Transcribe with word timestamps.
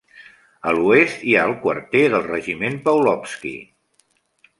A 0.69 0.71
l'oest 0.77 1.19
hi 1.31 1.35
ha 1.39 1.43
el 1.49 1.53
quarter 1.65 2.01
del 2.13 2.25
regiment 2.29 2.79
Pavlovsky. 2.89 3.53